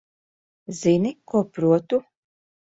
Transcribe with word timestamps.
Zini, 0.77 1.13
ko 1.33 1.45
protu? 1.59 2.03